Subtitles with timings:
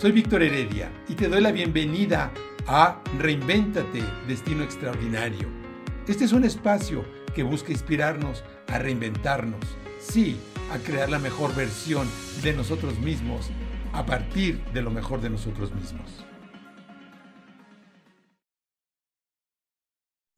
[0.00, 2.32] Soy Víctor Heredia y te doy la bienvenida
[2.66, 5.46] a Reinvéntate, Destino Extraordinario.
[6.08, 7.04] Este es un espacio
[7.34, 9.62] que busca inspirarnos a reinventarnos,
[10.00, 10.38] sí,
[10.70, 12.08] a crear la mejor versión
[12.42, 13.50] de nosotros mismos
[13.92, 16.24] a partir de lo mejor de nosotros mismos.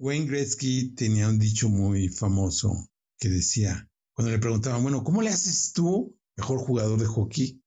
[0.01, 5.31] Wayne Gretzky tenía un dicho muy famoso que decía, cuando le preguntaban, bueno, ¿cómo le
[5.31, 7.63] haces tú, mejor jugador de hockey,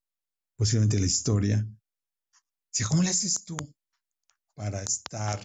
[0.57, 1.65] posiblemente la historia?
[2.83, 3.57] ¿Cómo le haces tú
[4.55, 5.41] para estar,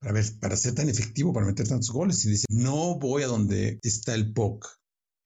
[0.00, 2.24] para, ver, para ser tan efectivo, para meter tantos goles?
[2.24, 4.66] Y dice, no voy a donde está el POC,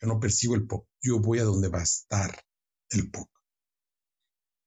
[0.01, 2.39] yo no percibo el POC, yo voy a donde va a estar
[2.91, 3.29] el POC.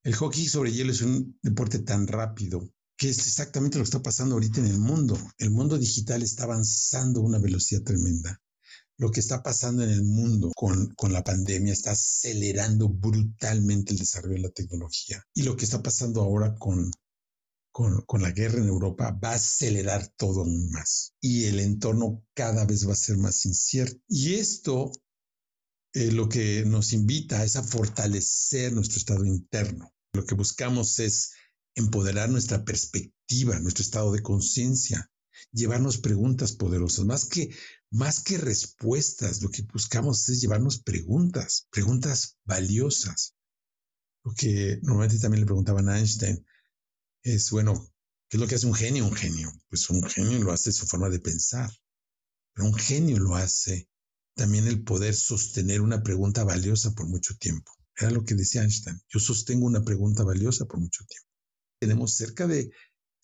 [0.03, 4.03] El hockey sobre hielo es un deporte tan rápido que es exactamente lo que está
[4.03, 5.17] pasando ahorita en el mundo.
[5.37, 8.42] El mundo digital está avanzando a una velocidad tremenda
[9.03, 14.35] lo que está pasando en el mundo con, la pandemia está acelerando brutalmente el desarrollo
[14.35, 15.21] de la tecnología.
[15.33, 16.89] Y lo que está pasando ahora con,
[17.73, 21.15] con, la guerra en Europa va a acelerar todo aún más.
[21.19, 23.99] Y el entorno cada vez va a ser más incierto.
[24.07, 24.93] Y esto
[25.91, 29.93] eh, lo que nos invita es a fortalecer nuestro estado interno.
[30.13, 31.33] Lo que buscamos es
[31.75, 35.11] empoderar nuestra perspectiva, nuestro estado de conciencia,
[35.51, 37.53] llevarnos preguntas poderosas, más que,
[37.93, 43.35] más que respuestas, lo que buscamos es llevarnos preguntas, preguntas valiosas.
[44.23, 46.43] Lo que normalmente también le preguntaban a Einstein
[47.21, 47.93] es, bueno,
[48.27, 49.05] ¿qué es lo que hace un genio?
[49.05, 49.51] Un genio.
[49.69, 51.69] Pues un genio lo hace su forma de pensar,
[52.53, 53.87] pero un genio lo hace
[54.35, 57.71] también el poder sostener una pregunta valiosa por mucho tiempo.
[57.95, 58.99] Era lo que decía Einstein.
[59.07, 61.29] Yo sostengo una pregunta valiosa por mucho tiempo.
[61.79, 62.71] Tenemos cerca de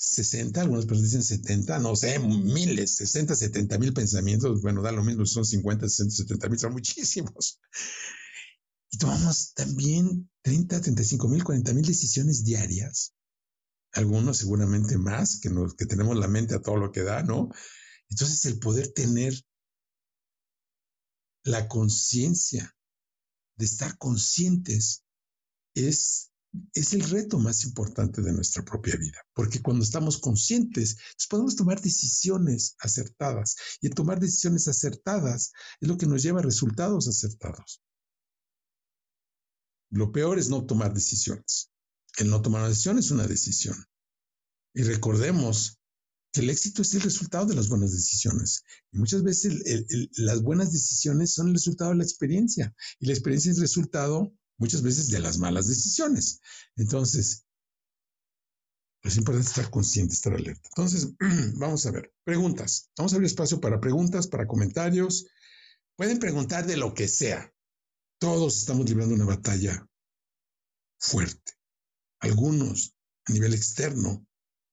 [0.01, 5.03] 60, algunas personas dicen 70, no sé, miles, 60, 70 mil pensamientos, bueno, da lo
[5.03, 7.59] mismo, son 50, 60, 70 mil, son muchísimos.
[8.91, 13.13] Y tomamos también 30, 35 mil, 40 mil decisiones diarias,
[13.91, 17.49] algunos seguramente más, que, nos, que tenemos la mente a todo lo que da, ¿no?
[18.09, 19.33] Entonces el poder tener
[21.43, 22.73] la conciencia
[23.57, 25.03] de estar conscientes
[25.75, 26.31] es
[26.73, 30.97] es el reto más importante de nuestra propia vida, porque cuando estamos conscientes,
[31.29, 37.07] podemos tomar decisiones acertadas y tomar decisiones acertadas es lo que nos lleva a resultados
[37.07, 37.81] acertados.
[39.91, 41.71] Lo peor es no tomar decisiones.
[42.17, 43.75] El no tomar una decisión es una decisión.
[44.73, 45.79] Y recordemos
[46.31, 48.63] que el éxito es el resultado de las buenas decisiones.
[48.91, 49.63] Y muchas veces
[50.17, 52.75] las buenas decisiones son el resultado de la experiencia.
[52.99, 56.41] Y la experiencia es el resultado muchas veces de las malas decisiones.
[56.75, 57.45] Entonces,
[59.01, 60.69] es importante estar consciente, estar alerta.
[60.69, 61.09] Entonces,
[61.55, 62.91] vamos a ver, preguntas.
[62.97, 65.25] Vamos a abrir espacio para preguntas, para comentarios.
[65.95, 67.51] Pueden preguntar de lo que sea.
[68.19, 69.87] Todos estamos librando una batalla
[70.99, 71.53] fuerte.
[72.19, 72.93] Algunos
[73.25, 74.25] a nivel externo.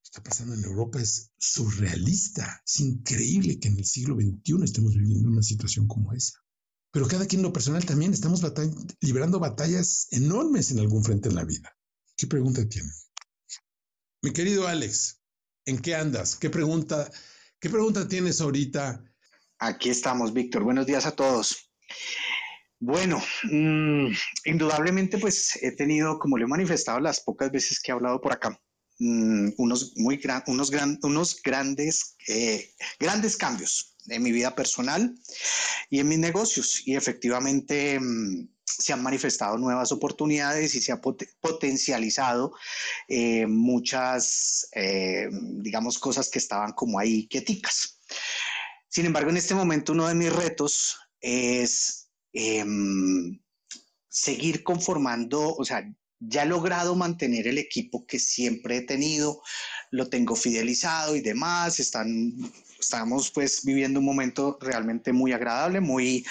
[0.02, 2.62] Está pasando en Europa es surrealista.
[2.66, 6.45] Es increíble que en el siglo XXI estemos viviendo una situación como esa
[6.96, 8.42] pero cada quien en lo personal también estamos
[9.02, 11.76] librando batallas enormes en algún frente en la vida.
[12.16, 12.88] ¿Qué pregunta tiene?
[14.22, 15.20] Mi querido Alex,
[15.66, 16.36] ¿en qué andas?
[16.36, 17.10] ¿Qué pregunta,
[17.60, 19.04] qué pregunta tienes ahorita?
[19.58, 20.64] Aquí estamos, Víctor.
[20.64, 21.70] Buenos días a todos.
[22.80, 24.06] Bueno, mm,
[24.46, 28.32] indudablemente pues he tenido, como le he manifestado las pocas veces que he hablado por
[28.32, 28.58] acá,
[29.00, 35.14] mm, unos, muy unos, unos grandes, eh, grandes cambios en mi vida personal
[35.90, 36.82] y en mis negocios.
[36.86, 42.52] Y efectivamente mm, se han manifestado nuevas oportunidades y se ha potencializado
[43.08, 48.00] eh, muchas, eh, digamos, cosas que estaban como ahí quieticas.
[48.88, 53.40] Sin embargo, en este momento uno de mis retos es em,
[54.08, 55.86] seguir conformando, o sea,
[56.18, 59.42] ya he logrado mantener el equipo que siempre he tenido,
[59.90, 62.34] lo tengo fidelizado y demás, están
[62.78, 66.24] estamos pues viviendo un momento realmente muy agradable, muy,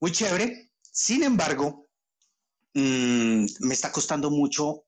[0.00, 0.70] muy chévere.
[0.90, 1.88] Sin embargo,
[2.74, 4.84] mm, me está costando mucho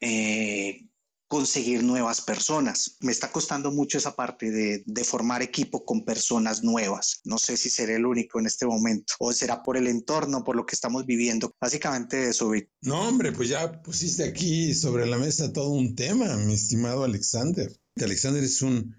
[0.00, 0.87] eh,
[1.28, 2.96] conseguir nuevas personas.
[3.00, 7.20] Me está costando mucho esa parte de, formar equipo con personas nuevas.
[7.24, 10.56] No sé si seré el único en este momento o será por el entorno, por
[10.56, 11.54] lo que estamos viviendo.
[11.60, 12.50] Básicamente eso.
[12.82, 17.70] No, hombre, pues ya pusiste aquí sobre la mesa todo un tema, mi estimado Alexander.
[17.96, 18.94] Alexander es un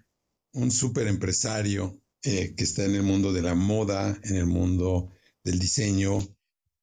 [0.52, 5.10] un súper empresario eh, que está en el mundo de la moda, en el mundo
[5.44, 6.18] del diseño,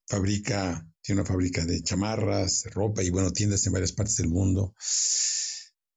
[0.08, 4.76] fabrica, tiene una fábrica de chamarras, ropa y bueno, tiendas en varias partes del mundo.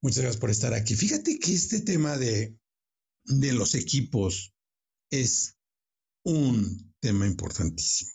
[0.01, 0.95] Muchas gracias por estar aquí.
[0.95, 2.57] Fíjate que este tema de,
[3.25, 4.55] de los equipos
[5.11, 5.59] es
[6.25, 8.13] un tema importantísimo.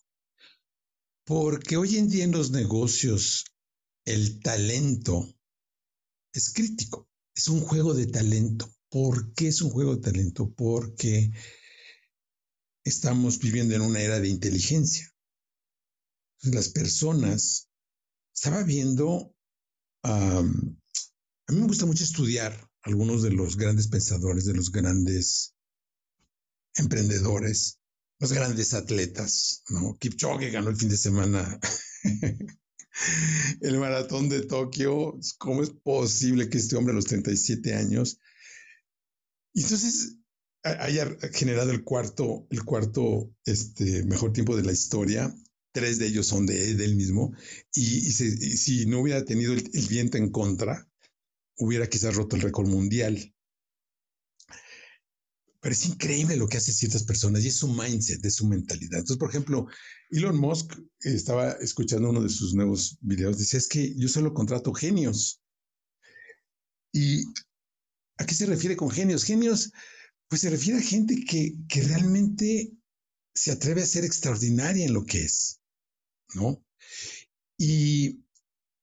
[1.26, 3.44] Porque hoy en día en los negocios
[4.06, 5.38] el talento
[6.32, 7.10] es crítico.
[7.36, 8.74] Es un juego de talento.
[8.88, 10.54] ¿Por qué es un juego de talento?
[10.54, 11.30] Porque
[12.86, 15.14] estamos viviendo en una era de inteligencia.
[16.44, 17.70] Las personas,
[18.34, 19.36] estaba viendo,
[20.04, 25.56] a mí me gusta mucho estudiar algunos de los grandes pensadores, de los grandes
[26.76, 27.80] emprendedores,
[28.20, 29.98] los grandes atletas, ¿no?
[29.98, 31.60] Kipchoge ganó el fin de semana
[33.62, 35.20] el maratón de Tokio.
[35.38, 38.20] ¿Cómo es posible que este hombre a los 37 años?
[39.54, 40.18] Entonces
[40.64, 45.34] haya generado el cuarto, el cuarto este, mejor tiempo de la historia.
[45.76, 47.34] Tres de ellos son de, él mismo.
[47.74, 50.90] Y, si no hubiera tenido el, viento en contra,
[51.58, 53.36] hubiera quizás roto el récord mundial.
[55.60, 59.00] Pero es increíble lo que hacen ciertas personas y es su mindset, de su mentalidad.
[59.00, 59.68] Entonces, por ejemplo,
[60.12, 64.74] Elon Musk estaba escuchando uno de sus nuevos videos, dice, es que yo solo contrato
[64.74, 65.42] genios.
[66.94, 67.22] ¿Y
[68.18, 69.26] a qué se refiere con genios?
[69.26, 69.74] Genios,
[70.30, 72.72] pues se refiere a gente que, que realmente
[73.34, 75.60] se atreve a ser extraordinaria en lo que es,
[76.34, 76.64] ¿no?
[77.58, 78.26] Y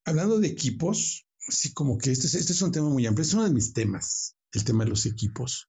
[0.05, 3.45] hablando de equipos, sí, como que este, este es un tema muy amplio, es uno
[3.45, 5.69] de mis temas, el tema de los equipos.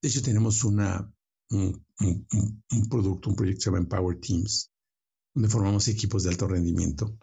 [0.00, 1.12] De hecho, tenemos una,
[1.50, 1.86] un,
[2.90, 4.70] producto, un proyecto que se llama Empower Teams,
[5.34, 7.16] donde formamos equipos de alto rendimiento.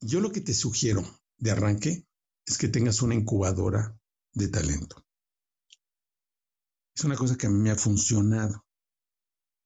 [0.00, 1.02] Yo lo que te sugiero
[1.38, 2.06] de arranque
[2.44, 3.98] es que tengas una incubadora
[4.34, 5.04] de talento.
[6.94, 8.65] Es una cosa que a mí me ha funcionado.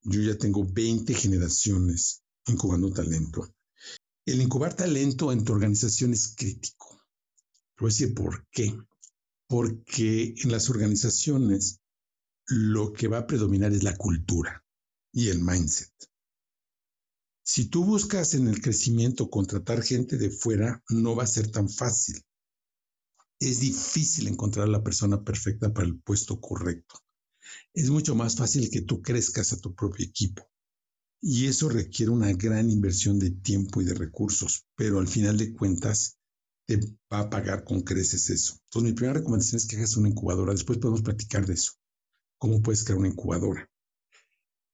[0.02, 3.54] Yo ya tengo 20 generaciones incubando talento.
[4.26, 7.00] El incubar talento en tu organización es crítico.
[7.78, 8.76] Voy a decir por qué
[9.50, 11.80] porque en las organizaciones
[12.46, 14.64] lo que va a predominar es la cultura
[15.12, 15.92] y el mindset.
[17.42, 21.68] Si tú buscas en el crecimiento contratar gente de fuera, no va a ser tan
[21.68, 22.22] fácil.
[23.40, 27.00] Es difícil encontrar a la persona perfecta para el puesto correcto.
[27.74, 30.48] Es mucho más fácil que tú crezcas a tu propio equipo.
[31.22, 35.52] Y eso requiere una gran inversión de tiempo y de recursos, pero al final de
[35.52, 36.18] cuentas
[36.66, 36.78] te
[37.12, 38.58] va a pagar con creces eso.
[38.64, 40.52] Entonces, mi primera recomendación es que hagas una incubadora.
[40.52, 41.72] Después podemos platicar de eso.
[42.38, 43.68] ¿Cómo puedes crear una incubadora?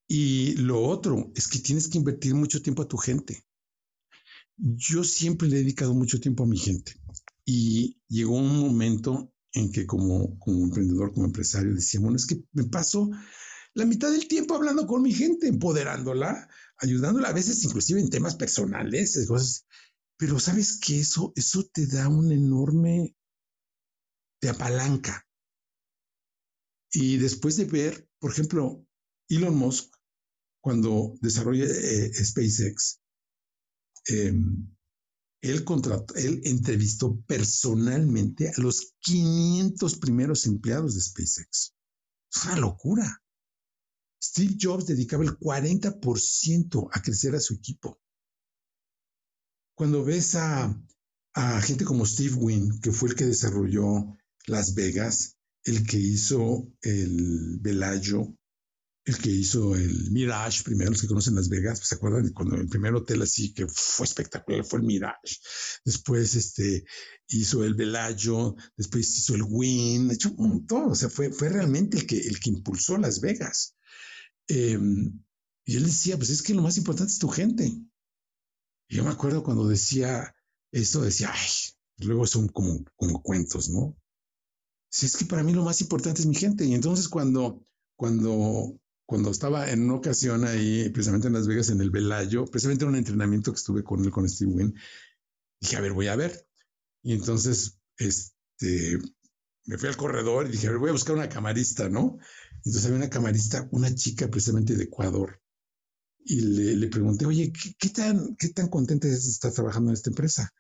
[0.09, 3.43] Y lo otro es que tienes que invertir mucho tiempo a tu gente.
[4.57, 6.95] Yo siempre le he dedicado mucho tiempo a mi gente
[7.45, 12.43] y llegó un momento en que como, como emprendedor, como empresario, decía, bueno, es que
[12.53, 13.11] me paso
[13.73, 16.49] la mitad del tiempo hablando con mi gente, empoderándola,
[16.79, 19.67] ayudándola, a veces inclusive en temas personales, cosas.
[20.19, 23.17] Pero sabes que eso, eso te da un enorme,
[24.41, 25.27] te apalanca.
[26.93, 28.87] Y después de ver, por ejemplo,
[29.29, 29.95] Elon Musk,
[30.61, 33.01] cuando desarrolla eh, SpaceX,
[34.07, 34.76] em,
[35.41, 41.75] él, contrató, él entrevistó personalmente a los 500 primeros empleados de SpaceX.
[42.35, 43.23] Es una locura.
[44.23, 48.01] Steve Jobs dedicaba el 40% a crecer a su equipo.
[49.77, 50.75] Cuando ves a,
[51.63, 54.17] gente como Steve Wynn, que fue el que desarrolló
[54.47, 58.35] Las Vegas, el que hizo el Velayo,
[59.07, 62.29] el que hizo el Mirage, primero los que conocen Las Vegas, ¿se acuerdan?
[62.35, 65.39] Cuando el primer hotel así que fue espectacular fue el Mirage.
[65.85, 66.85] Después este,
[67.29, 71.97] hizo el Velayo, después hizo el Wynn, hecho un montón, o sea, fue, fue realmente
[71.97, 73.77] el que, el que impulsó Las Vegas.
[74.49, 75.19] Em,
[75.65, 77.73] y él decía, pues es que lo más importante es tu gente
[78.89, 80.35] yo me acuerdo cuando decía
[80.73, 81.51] eso, decía, ay,
[81.99, 83.97] luego son como, como cuentos, ¿no?
[84.91, 86.65] Si es que para mí lo más importante es mi gente.
[86.65, 87.65] Y entonces cuando,
[87.97, 92.85] cuando, cuando estaba en una ocasión ahí, precisamente en Las Vegas, en el Velayo, precisamente
[92.85, 94.75] en un entrenamiento que estuve con él, con Steve Wynn,
[95.61, 96.47] dije, a ver, voy a ver.
[97.03, 98.99] Y entonces, este,
[99.65, 102.19] me fui al corredor y dije, a ver, voy a buscar una camarista, ¿no?
[102.57, 105.41] Entonces había una camarista, una chica precisamente de Ecuador,
[106.29, 110.53] y le, pregunté, oye, ¿qué, tan, ¿qué tan contenta es estar trabajando en esta empresa?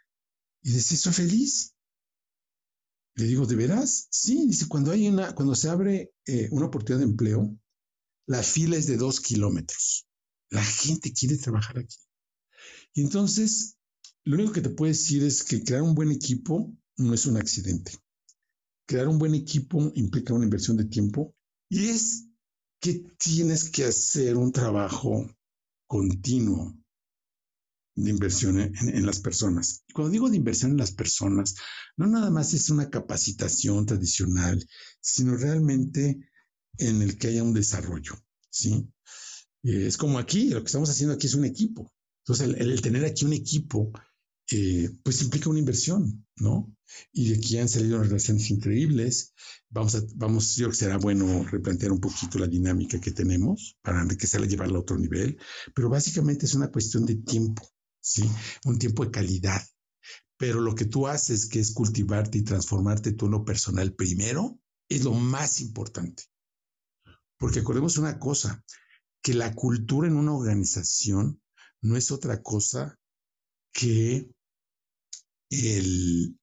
[0.63, 1.75] Y dice, soy feliz.
[3.17, 4.07] Le digo, ¿de veras?
[4.11, 7.59] Sí, dice, cuando hay una, cuando se abre eh, una oportunidad de empleo,
[8.27, 10.07] la fila es de dos kilómetros.
[10.51, 11.97] La gente quiere trabajar aquí.
[12.95, 13.77] Y entonces,
[14.25, 17.37] lo único que te puedo decir es que crear un buen equipo no es un
[17.37, 17.93] accidente.
[18.87, 21.35] Crear un buen equipo implica una inversión de tiempo
[21.69, 22.27] y es
[22.81, 25.29] que tienes que hacer un trabajo
[25.87, 26.77] continuo
[27.97, 29.85] de inversión en, las personas.
[29.95, 31.55] Cuando digo de inversión en las personas,
[31.97, 34.65] no nada más es una capacitación tradicional,
[35.01, 36.19] sino realmente
[36.79, 38.15] en el que haya un desarrollo,
[38.51, 38.89] ¿sí?
[39.63, 41.93] es como aquí, lo que estamos haciendo aquí es un equipo.
[42.25, 43.93] Entonces, el, tener aquí un equipo
[44.51, 46.73] eh, pues implica una inversión, ¿no?
[47.13, 49.35] Y de aquí han salido relaciones increíbles.
[49.71, 53.77] Vamos a, vamos, yo creo que será bueno replantear un poquito la dinámica que tenemos
[53.83, 55.39] para enriquecerla llevarla a otro nivel,
[55.75, 57.69] pero básicamente es una cuestión de tiempo,
[58.01, 58.23] ¿sí?
[58.65, 59.63] Un tiempo de calidad.
[60.39, 64.61] Pero lo que tú haces, que es cultivarte y transformarte tú en lo personal primero,
[64.89, 66.25] es lo más importante.
[67.39, 68.65] Porque acordemos una cosa,
[69.23, 71.41] que la cultura en una organización
[71.83, 72.99] no es otra cosa
[73.73, 74.31] que
[75.51, 76.39] el,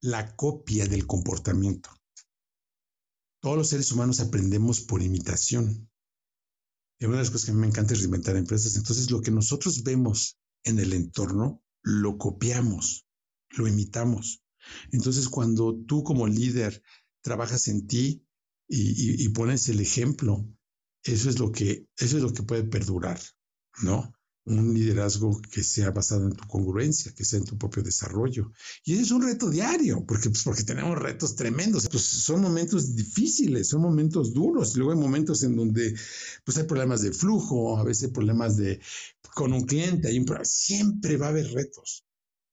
[0.00, 1.90] la copia del comportamiento.
[3.40, 5.90] Todos los seres humanos aprendemos por imitación.
[6.98, 8.76] Y una de las cosas que a mí me encanta es reinventar empresas.
[8.76, 13.06] Entonces, lo que nosotros vemos en el entorno, lo copiamos,
[13.50, 14.42] lo imitamos.
[14.90, 16.82] Entonces, cuando tú como líder
[17.20, 18.23] trabajas en ti
[18.68, 20.46] y, pones el ejemplo,
[21.02, 23.20] eso es lo que, eso es lo que puede perdurar,
[23.82, 24.12] ¿no?
[24.46, 28.52] un liderazgo que sea basado en tu congruencia, que sea en tu propio desarrollo.
[28.84, 31.88] Y ese es un reto diario, porque, pues, porque tenemos retos tremendos.
[31.88, 34.76] Pues son momentos difíciles, son momentos duros.
[34.76, 35.94] Luego hay momentos en donde
[36.44, 38.80] pues, hay problemas de flujo, a veces hay problemas de,
[39.34, 40.10] con un cliente,
[40.42, 42.04] siempre va a haber retos.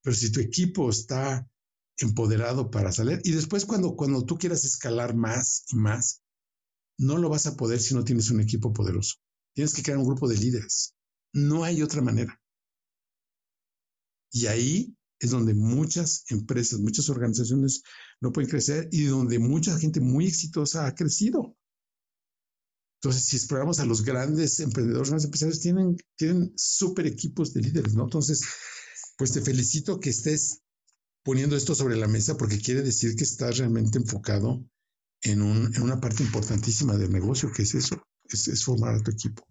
[0.02, 1.48] Pero si tu equipo está
[2.02, 6.22] empoderado para salir, y después cuando, cuando tú quieras escalar más y más,
[6.98, 9.16] no lo vas a poder si no tienes un equipo poderoso.
[9.54, 10.96] Tienes que crear un grupo de líderes
[11.34, 12.40] no hay otra manera.
[14.32, 17.84] Y ahí es donde muchas empresas, muchas organizaciones
[18.22, 21.56] no pueden crecer y donde mucha gente muy exitosa ha crecido.
[23.02, 27.96] Entonces, si exploramos a los grandes emprendedores, grandes empresarios, tienen, tienen súper equipos de líderes,
[27.96, 28.04] ¿no?
[28.04, 28.44] Entonces,
[29.18, 30.62] pues te felicito que estés
[31.24, 34.64] poniendo esto sobre la mesa porque quiere decir que estás realmente enfocado
[35.22, 39.12] en, un, en una parte importantísima del negocio, que es eso, es formar a tu
[39.12, 39.46] equipo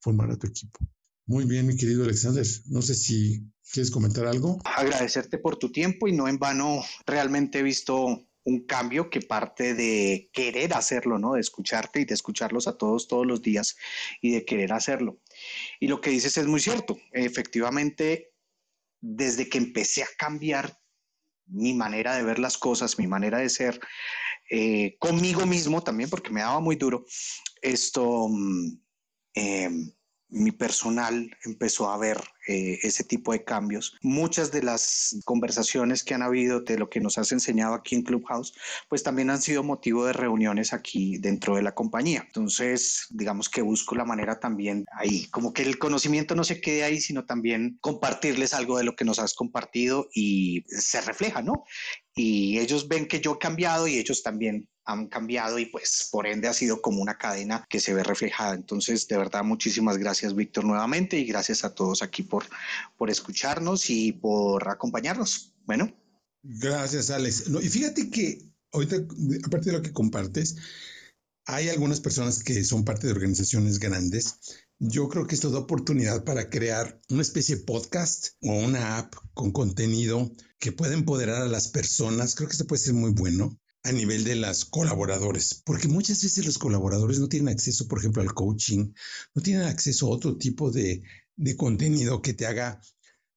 [0.00, 0.80] formar a tu equipo.
[1.26, 2.44] Muy bien, mi querido Alexander.
[2.66, 4.60] No sé si quieres comentar algo.
[4.64, 9.74] Agradecerte por tu tiempo y no en vano realmente he visto un cambio que parte
[9.74, 11.34] de querer hacerlo, ¿no?
[11.34, 13.76] De escucharte y de escucharlos a todos todos los días
[14.22, 15.20] y de querer hacerlo.
[15.78, 16.98] Y lo que dices es muy cierto.
[17.12, 18.29] Efectivamente,
[19.00, 20.78] desde que empecé a cambiar
[21.46, 23.80] mi manera de ver las cosas, mi manera de ser,
[24.50, 27.04] eh, conmigo mismo también, porque me daba muy duro,
[27.62, 28.78] esto mm,
[29.34, 29.92] Em,
[30.30, 32.18] mi personal empezó a ver
[32.48, 33.96] eh, ese tipo de cambios.
[34.02, 38.02] Muchas de las conversaciones que han habido de lo que nos has enseñado aquí en
[38.02, 38.54] Clubhouse,
[38.88, 42.24] pues también han sido motivo de reuniones aquí dentro de la compañía.
[42.26, 46.84] Entonces, digamos que busco la manera también ahí, como que el conocimiento no se quede
[46.84, 51.64] ahí, sino también compartirles algo de lo que nos has compartido y se refleja, ¿no?
[52.14, 56.26] Y ellos ven que yo he cambiado y ellos también han cambiado y pues por
[56.26, 58.54] ende ha sido como una cadena que se ve reflejada.
[58.54, 62.44] Entonces, de verdad, muchísimas gracias, Víctor, nuevamente y gracias a todos aquí por,
[62.96, 65.54] por escucharnos y por acompañarnos.
[65.66, 65.92] Bueno.
[66.42, 67.44] Gracias, Alex.
[67.62, 68.96] y fíjate que ahorita,
[69.44, 70.56] aparte de lo que compartes,
[71.46, 74.38] hay algunas personas que son parte de organizaciones grandes.
[74.78, 79.14] Yo creo que esto da oportunidad para crear una especie de podcast o una app
[79.34, 82.34] con contenido que pueda empoderar a las personas.
[82.34, 86.44] Creo que esto puede ser muy bueno a nivel de las colaboradores, porque muchas veces
[86.44, 88.92] los colaboradores no tienen acceso, por ejemplo, al coaching,
[89.34, 91.02] no tienen acceso a otro tipo de,
[91.36, 92.80] de contenido que te haga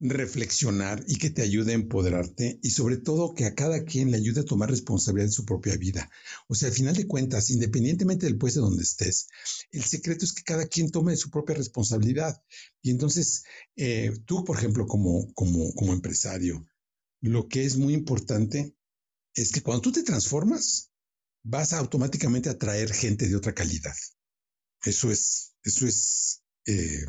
[0.04, 4.18] reflexionar y que te ayude a empoderarte y sobre todo que a cada quien le
[4.18, 6.10] ayude a tomar responsabilidad de su propia vida.
[6.50, 9.30] O sea, al final de cuentas, independientemente del puesto donde estés,
[9.72, 12.44] el secreto es que cada quien tome su propia responsabilidad.
[12.82, 13.46] Y entonces,
[13.78, 16.68] eh, tú, por ejemplo, como, como, como empresario,
[17.22, 18.76] lo que es muy importante
[19.36, 20.92] es que cuando tú te transformas,
[21.44, 23.96] vas a automáticamente atraer gente de otra calidad.
[24.84, 27.06] Eso es, eso es, eh,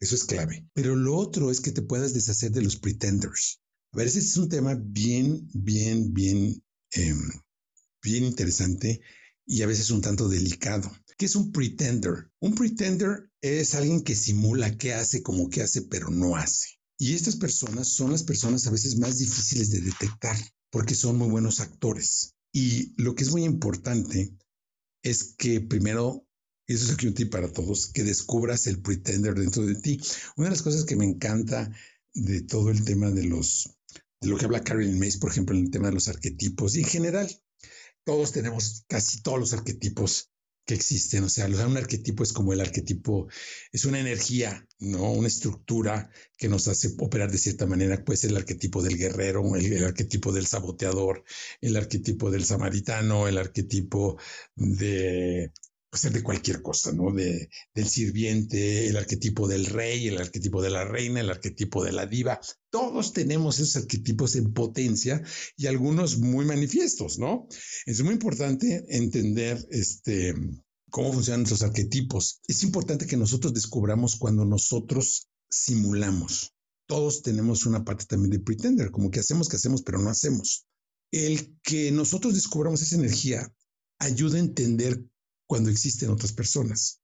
[0.00, 0.66] eso es clave.
[0.74, 3.60] Pero lo otro es que te puedas deshacer de los pretenders.
[3.92, 7.30] A ver, ese es un tema bien, bien, bien, em,
[8.02, 9.00] bien interesante
[9.46, 10.90] y a veces un tanto delicado.
[11.18, 12.30] ¿Qué es un pretender?
[12.40, 16.78] Un pretender es alguien que simula que hace como que hace, pero no hace.
[16.98, 20.36] Y estas personas son las personas a veces más difíciles de detectar
[20.72, 22.34] porque son muy buenos actores.
[22.50, 24.34] Y lo que es muy importante
[25.02, 26.26] es que primero,
[26.66, 30.00] eso es aquí un tip para todos, que descubras el pretender dentro de ti.
[30.36, 31.70] Una de las cosas que me encanta
[32.14, 33.70] de todo el tema de los,
[34.20, 36.80] de lo que habla Carolyn Mays, por ejemplo, en el tema de los arquetipos, y
[36.80, 37.42] en general,
[38.04, 40.31] todos tenemos casi todos los arquetipos
[40.64, 41.24] que existen.
[41.24, 43.28] O sea, un arquetipo es como el arquetipo,
[43.72, 45.12] es una energía, ¿no?
[45.12, 48.04] Una estructura que nos hace operar de cierta manera.
[48.04, 51.24] Puede ser el arquetipo del guerrero, el, arquetipo del saboteador,
[51.60, 54.18] el arquetipo del samaritano, el arquetipo
[54.54, 55.52] de,
[55.98, 57.12] ser de cualquier cosa, ¿no?
[57.12, 61.92] De, del sirviente, el arquetipo del rey, el arquetipo de la reina, el arquetipo de
[61.92, 62.40] la diva.
[62.70, 65.22] Todos tenemos esos arquetipos en potencia
[65.56, 67.46] y algunos muy manifiestos, ¿no?
[67.84, 70.34] Es muy importante entender este,
[70.90, 72.40] cómo funcionan nuestros arquetipos.
[72.48, 76.54] Es importante que nosotros descubramos cuando nosotros simulamos.
[76.86, 80.66] Todos tenemos una parte también de pretender, como que hacemos, que hacemos, pero no hacemos.
[81.10, 83.52] El que nosotros descubramos esa energía
[83.98, 85.04] ayuda a entender
[85.46, 87.00] cuando existen otras personas.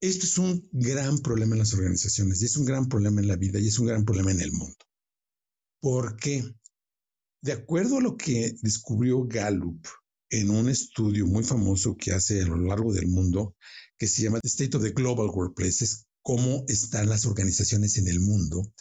[0.00, 3.36] Esto es un gran problema en las organizaciones y es un gran problema en la
[3.36, 4.78] vida y es un gran problema en el mundo.
[5.80, 6.54] Porque,
[7.42, 9.86] de acuerdo a lo que descubrió Gallup
[10.30, 13.56] en un estudio muy famoso que hace a lo largo del mundo,
[13.98, 18.08] que se llama The State of the Global Workplace, es cómo están las organizaciones en
[18.08, 18.72] el mundo.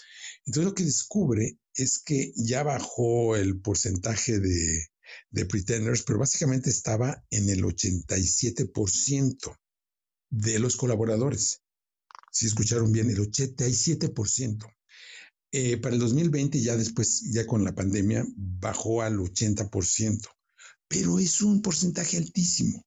[0.45, 4.87] Entonces lo que descubre es que ya bajó el porcentaje de
[5.31, 9.57] de Pretenders, pero básicamente estaba en el 87%
[10.29, 11.61] de los colaboradores.
[12.31, 14.65] Si escucharon bien, el 87%.
[15.51, 20.27] Eh, para el 2020, ya después, ya con la pandemia, bajó al 80%,
[20.87, 22.85] pero es un porcentaje altísimo.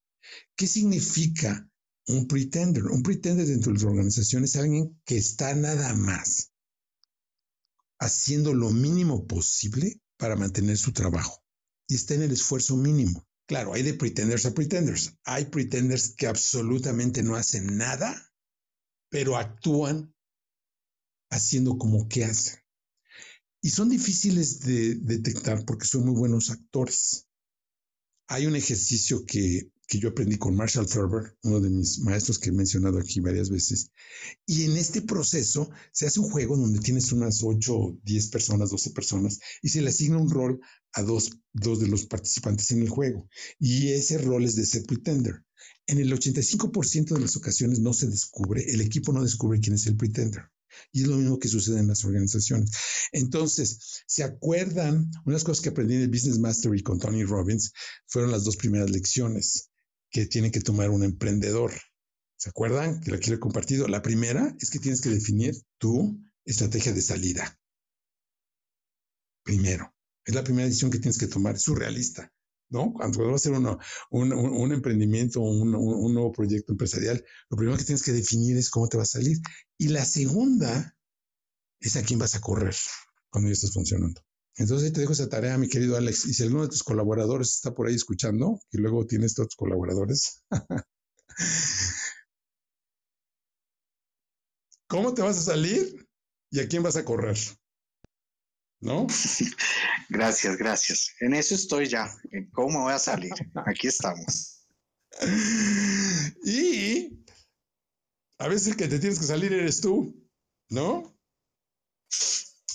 [0.54, 1.68] ¿Qué significa
[2.06, 2.84] un pretender?
[2.84, 6.52] Un pretender dentro de las organizaciones es alguien que está nada más
[7.98, 11.41] haciendo lo mínimo posible para mantener su trabajo
[11.92, 13.28] y está en el esfuerzo mínimo.
[13.46, 15.14] Claro, hay de pretenders a pretenders.
[15.25, 18.32] Hay pretenders que absolutamente no hacen nada,
[19.11, 20.14] pero actúan
[21.30, 22.61] haciendo como que hacen.
[23.61, 27.28] Y son difíciles de detectar porque son muy buenos actores.
[28.26, 32.49] Hay un ejercicio que que yo aprendí con Marshall Thurber, uno de mis maestros que
[32.49, 33.90] he mencionado aquí varias veces.
[34.46, 38.92] Y en este proceso se hace un juego donde tienes unas 8, 10 personas, 12
[38.92, 40.58] personas, y se le asigna un rol
[40.94, 43.28] a dos, dos de los participantes en el juego.
[43.58, 45.44] Y ese rol es de ser pretender.
[45.87, 49.87] En el 85% de las ocasiones no se descubre, el equipo no descubre quién es
[49.87, 50.44] el pretender.
[50.90, 52.70] Y es lo mismo que sucede en las organizaciones.
[53.12, 55.11] Entonces, ¿se acuerdan?
[55.26, 57.74] Unas cosas que aprendí en el Business Mastery con Tony Robbins
[58.07, 59.68] fueron las dos primeras lecciones
[60.12, 61.72] que tiene que tomar un emprendedor.
[62.37, 63.88] ¿Se acuerdan que la quiero compartido?
[63.88, 67.59] La primera es que tienes que definir tu estrategia de salida.
[69.42, 69.92] Primero,
[70.25, 72.33] es la primera decisión que tienes que tomar, es surrealista,
[72.68, 72.92] ¿no?
[72.92, 73.79] Cuando vas a hacer uno,
[74.11, 78.70] un, emprendimiento o un, un nuevo proyecto empresarial, lo primero que tienes que definir es
[78.70, 79.38] cómo te va a salir.
[79.79, 80.96] Y la segunda
[81.81, 82.77] es a quién vas a correr
[83.31, 84.20] cuando ya estás funcionando.
[84.56, 86.26] Entonces te dejo esa tarea, mi querido Alex.
[86.26, 90.42] Y si alguno de tus colaboradores está por ahí escuchando, y luego tienes otros colaboradores,
[94.86, 96.06] ¿cómo te vas a salir
[96.50, 97.38] y a quién vas a correr?
[98.80, 99.06] ¿No?
[100.10, 101.14] Gracias, gracias.
[101.20, 102.12] En eso estoy ya.
[102.52, 103.32] ¿Cómo voy a salir?
[103.66, 104.66] Aquí estamos.
[106.44, 107.24] Y
[108.38, 110.28] a veces el que te tienes que salir eres tú,
[110.68, 111.16] ¿no?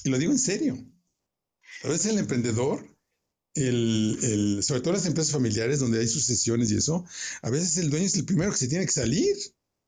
[0.03, 0.77] Y lo digo en serio.
[1.83, 2.85] A veces el emprendedor,
[3.53, 7.05] el, sobre todo las empresas familiares donde hay sucesiones y eso,
[7.41, 9.35] a veces el dueño es el primero que se tiene que salir.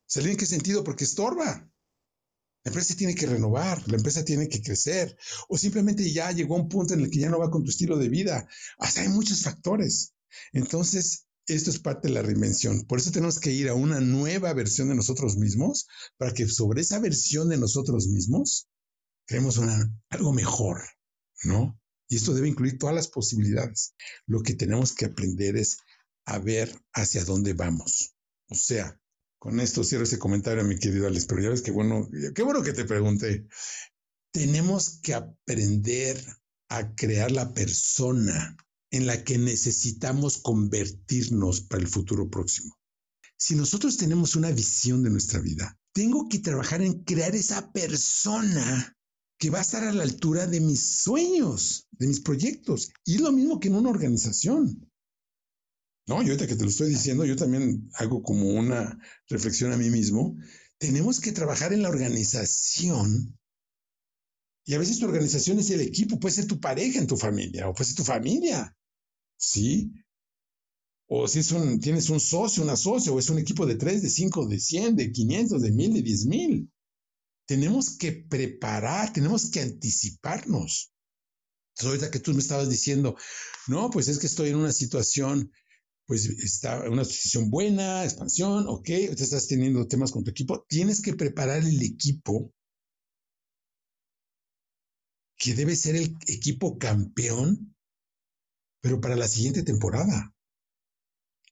[0.06, 0.84] ¿Salir en qué sentido?
[0.84, 1.70] Porque estorba.
[2.64, 6.62] La empresa tiene que renovar, la empresa tiene que crecer, o simplemente ya llegó a
[6.62, 8.48] un punto en el que ya no va con tu estilo de vida.
[8.80, 10.14] Hasta hay muchos factores.
[10.52, 12.86] Entonces, esto es parte de la reinvención.
[12.86, 16.82] Por eso tenemos que ir a una nueva versión de nosotros mismos, para que sobre
[16.82, 18.68] esa versión de nosotros mismos
[19.26, 20.82] creemos una, algo mejor,
[21.44, 21.79] ¿no?
[22.10, 23.94] Y esto debe incluir todas las posibilidades.
[24.26, 25.78] Lo que tenemos que aprender es
[26.26, 28.16] a ver hacia dónde vamos.
[28.50, 29.00] O sea,
[29.38, 32.64] con esto cierro ese comentario, mi querido Alex, pero ya ves que bueno, qué bueno
[32.64, 33.48] que te pregunté.
[34.34, 36.22] Tenemos que aprender
[36.70, 38.58] a crear la persona
[38.92, 42.76] en la que necesitamos convertirnos para el futuro próximo.
[43.38, 48.98] Si nosotros tenemos una visión de nuestra vida, tengo que trabajar en crear esa persona
[49.40, 52.92] que va a estar a la altura de mis sueños, de mis proyectos.
[53.06, 54.92] Y es lo mismo que en una organización.
[56.08, 59.00] No, yo ahorita que te lo estoy diciendo, yo también hago como una
[59.30, 60.36] reflexión a mí mismo.
[60.78, 63.40] Tenemos que trabajar en la organización.
[64.66, 67.70] Y a veces tu organización es el equipo, puede ser tu pareja en tu familia
[67.70, 68.76] o puede ser tu familia.
[69.38, 69.94] ¿Sí?
[71.08, 74.02] O si es un, tienes un socio, una socia, o es un equipo de tres,
[74.02, 76.70] de cinco, de cien, de quinientos, de mil, de diez mil
[77.50, 80.94] tenemos que preparar, tenemos que anticiparnos.
[81.72, 83.18] Entonces, ahorita que tú me estabas diciendo,
[83.66, 85.52] no, pues es que estoy en una situación,
[86.06, 90.64] pues está en una situación buena, expansión, ok, te estás teniendo temas con tu equipo,
[90.70, 92.54] tienes que preparar el equipo
[95.36, 97.76] que debe ser el equipo campeón,
[98.80, 100.36] pero para la siguiente temporada.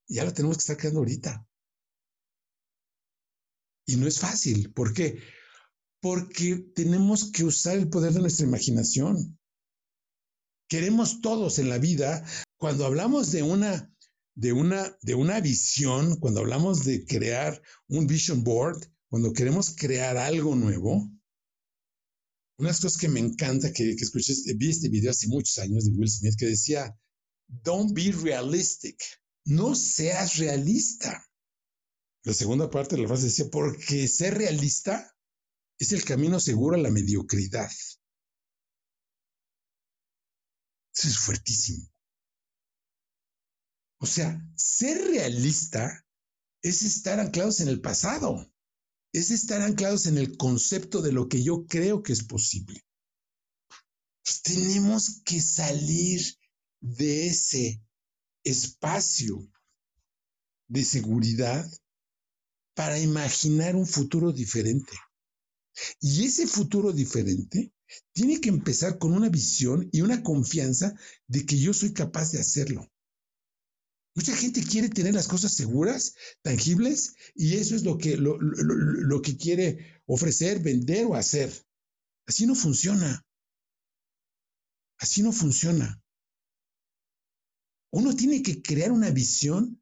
[0.08, 1.44] Ya lo tenemos que estar creando ahorita.
[3.88, 4.72] Y no es fácil.
[4.74, 5.20] ¿Por qué?
[6.02, 9.40] Porque tenemos que usar el poder de nuestra imaginación.
[10.70, 12.26] Queremos todos en la vida,
[12.58, 13.92] cuando hablamos de una,
[14.36, 18.80] de una, de una visión, cuando hablamos de crear un vision board,
[19.10, 21.10] cuando queremos crear algo nuevo,
[22.60, 25.58] una de las cosas que me encanta que, que escuché, vi este video hace muchos
[25.60, 26.98] años de Will Smith que decía,
[27.48, 28.98] don't be realistic,
[29.46, 31.24] no seas realista.
[32.24, 35.16] La segunda parte de la frase decía, porque ser realista
[35.80, 37.72] es el camino seguro a la mediocridad.
[40.96, 41.88] Eso es fuertísimo.
[44.00, 46.06] O sea, ser realista
[46.62, 48.52] es estar anclados en el pasado,
[49.14, 52.84] es estar anclados en el concepto de lo que yo creo que es posible.
[54.24, 56.22] Pues tenemos que salir
[56.80, 57.82] de ese
[58.44, 59.50] espacio
[60.68, 61.70] de seguridad
[62.76, 64.94] para imaginar un futuro diferente.
[66.00, 67.72] Y ese futuro diferente
[68.12, 70.96] tiene que empezar con una visión y una confianza
[71.28, 72.90] de que yo soy capaz de hacerlo.
[74.16, 79.22] Mucha gente quiere tener las cosas seguras, tangibles, y eso es lo que, lo, lo
[79.22, 81.54] que quiere ofrecer, vender o hacer.
[82.26, 83.24] Así no funciona.
[84.98, 86.02] Así no funciona.
[87.92, 89.82] Uno tiene que crear una visión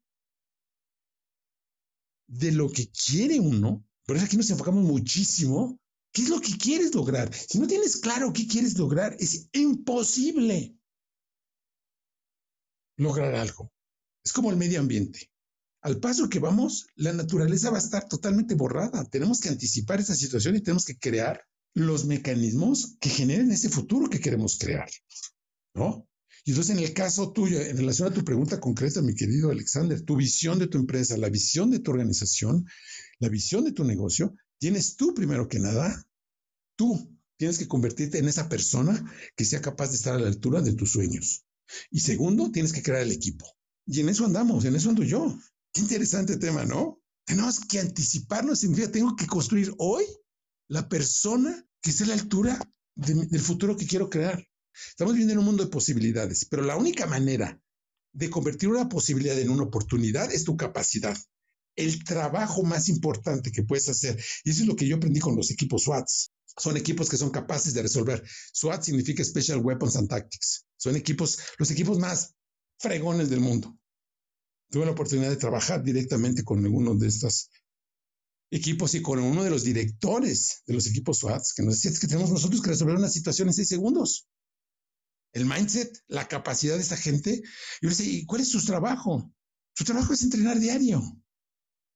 [2.28, 3.88] de lo que quiere uno.
[4.06, 5.80] Por eso aquí nos enfocamos muchísimo.
[6.16, 7.30] ¿Qué es lo que quieres lograr?
[7.36, 10.74] Si no tienes claro qué quieres lograr, es imposible
[12.96, 13.74] lograr algo.
[14.24, 15.30] Es como el medio ambiente.
[15.82, 19.04] Al paso que vamos, la naturaleza va a estar totalmente borrada.
[19.04, 24.10] Tenemos que anticipar esa situación y tenemos que crear los mecanismos que generen ese futuro
[24.10, 24.90] que queremos crear.
[25.74, 26.08] ¿No?
[26.46, 30.00] Y entonces, en el caso tuyo, en relación a tu pregunta concreta, mi querido Alexander,
[30.00, 32.66] tu visión de tu empresa, la visión de tu organización,
[33.20, 36.08] la visión de tu negocio, tienes tú primero que nada,
[36.76, 40.62] tú tienes que convertirte en esa persona que sea capaz de estar a la altura
[40.62, 41.46] de tus sueños.
[41.92, 43.46] Y segundo, tienes que crear el equipo.
[43.86, 45.38] Y en eso andamos, en eso ando yo.
[45.74, 47.02] Qué interesante tema, ¿no?
[47.26, 50.06] Tenemos que anticiparnos, significa, tengo que construir hoy
[50.68, 52.60] la persona que esté a la altura
[52.96, 54.48] del futuro que quiero crear.
[54.90, 57.60] Estamos viviendo en un mundo de posibilidades, pero la única manera
[58.14, 61.18] de convertir una posibilidad en una oportunidad es tu capacidad.
[61.76, 65.36] El trabajo más importante que puedes hacer, y eso es lo que yo aprendí con
[65.36, 68.24] los equipos SWATs, son equipos que son capaces de resolver.
[68.54, 70.66] SWAT significa Special Weapons and Tactics.
[70.78, 72.34] Son equipos, los equipos más
[72.80, 73.78] fregones del mundo.
[74.70, 77.50] Tuve la oportunidad de trabajar directamente con alguno de estos
[78.52, 82.08] equipos y con uno de los directores de los equipos SWAT que nos decía que
[82.08, 84.28] tenemos nosotros que resolver una situación en seis segundos
[85.36, 87.44] el mindset, la capacidad de esta gente.
[87.82, 89.32] Y yo decía, ¿y cuál es su trabajo?
[89.74, 91.04] Su trabajo es entrenar diario.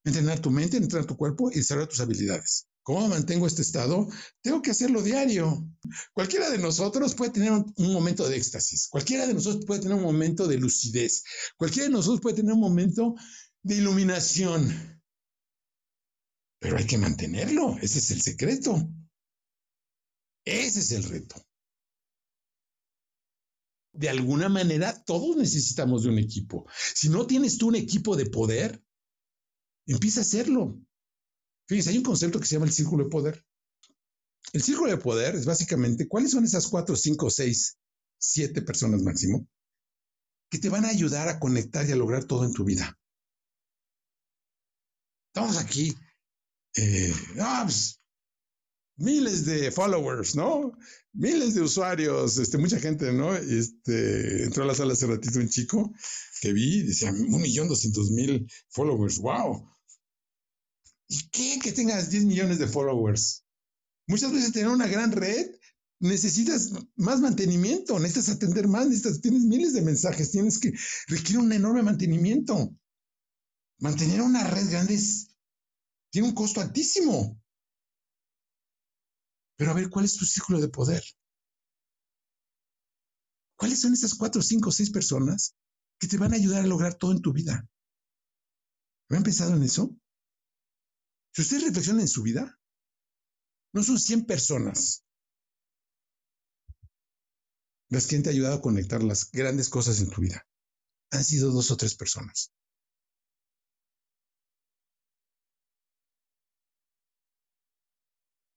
[0.05, 2.67] Entrenar tu mente, entrenar tu cuerpo y desarrollar tus habilidades.
[2.83, 4.07] ¿Cómo mantengo este estado?
[4.41, 5.67] Tengo que hacerlo diario.
[6.13, 8.87] Cualquiera de nosotros puede tener un, momento de éxtasis.
[8.89, 11.23] Cualquiera de nosotros puede tener un momento de lucidez.
[11.57, 13.15] Cualquiera de nosotros puede tener un momento
[13.61, 15.01] de iluminación.
[16.59, 17.77] Pero hay que mantenerlo.
[17.81, 18.89] Ese es el secreto.
[20.45, 21.35] Ese es el reto
[23.91, 26.65] de alguna manera todos necesitamos de un equipo.
[26.95, 28.81] Si no tienes tú un equipo de poder,
[29.93, 30.79] empieza a hacerlo.
[31.67, 33.45] Fíjense, hay un concepto que se llama el círculo de poder.
[34.53, 37.77] El círculo de poder es básicamente cuáles son esas cuatro, cinco, seis,
[38.17, 39.47] siete personas máximo
[40.49, 42.97] que te van a ayudar a conectar y a lograr todo en tu vida.
[45.33, 45.95] Estamos aquí.
[46.75, 48.01] Eh, ah, pues,
[48.97, 50.77] miles de followers, ¿no?
[51.13, 53.35] Miles de usuarios, este, mucha gente, ¿no?
[53.35, 55.93] Este, entró a la sala hace ratito un chico
[56.41, 59.69] que vi, decía, un millón doscientos mil followers, wow.
[61.09, 61.59] ¿Y qué?
[61.61, 63.43] Que tengas 10 millones de followers.
[64.07, 65.51] Muchas veces tener una gran red,
[65.99, 70.73] necesitas más mantenimiento, necesitas atender más, necesitas, tienes miles de mensajes, tienes que,
[71.07, 72.75] requiere un enorme mantenimiento.
[73.79, 74.99] Mantener una red grande
[76.11, 77.41] tiene un costo altísimo.
[79.57, 81.03] Pero a ver, ¿cuál es tu círculo de poder?
[83.57, 85.55] ¿Cuáles son esas cuatro, cinco, seis personas
[85.99, 87.67] que te van a ayudar a lograr todo en tu vida?
[89.09, 89.97] ¿Han pensado en eso?
[91.33, 92.59] Si ustedes reflexionan en su vida,
[93.73, 95.05] no son 100 personas
[97.89, 100.45] las que han te ayudado a conectar las grandes cosas en tu vida.
[101.11, 102.51] Han sido dos o tres personas.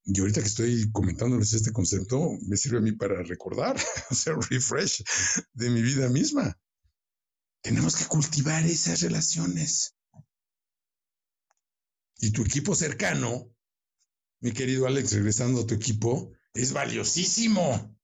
[0.04, 3.76] Y ahorita que estoy comentándoles este concepto, me sirve a mí para recordar,
[4.10, 5.02] hacer refresh
[5.54, 6.58] de mi vida misma.
[7.62, 9.94] Tenemos que cultivar esas relaciones.
[12.22, 13.52] Y tu equipo cercano,
[14.42, 17.98] mi querido Alex, regresando a tu equipo, es valiosísimo.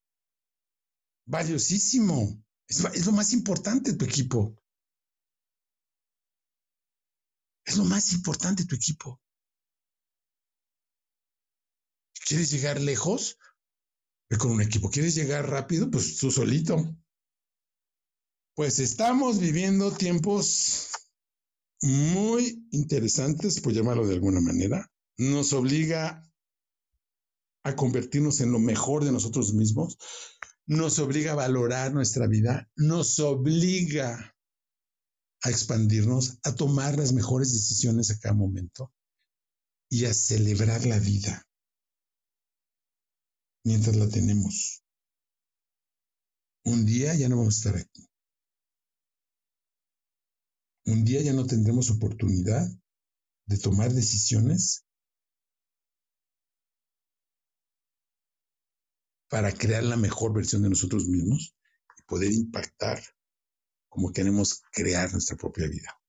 [1.24, 2.44] Valiosísimo.
[2.66, 4.60] Es, lo más importante tu equipo.
[7.64, 9.22] Es lo más importante tu equipo.
[12.26, 13.38] ¿Quieres llegar lejos?
[14.36, 14.90] Con un equipo.
[14.90, 15.92] ¿Quieres llegar rápido?
[15.92, 16.92] Pues tú solito.
[18.56, 20.90] Pues estamos viviendo tiempos
[21.82, 24.90] muy interesantes, por llamarlo de alguna manera.
[25.16, 26.22] Nos obliga
[27.64, 29.98] a convertirnos en lo mejor de nosotros mismos.
[30.66, 32.68] Nos obliga a valorar nuestra vida.
[32.76, 34.34] Nos obliga
[35.42, 38.92] a expandirnos, a tomar las mejores decisiones a cada momento
[39.88, 41.48] y a celebrar la vida
[43.64, 44.82] mientras la tenemos.
[46.64, 48.07] Un día ya no vamos a estar aquí.
[50.88, 52.66] Un día ya no tendremos oportunidad
[53.44, 54.86] de tomar decisiones
[59.28, 61.54] para crear la mejor versión de nosotros mismos
[61.98, 63.02] y poder impactar
[63.90, 66.00] como queremos crear nuestra propia vida.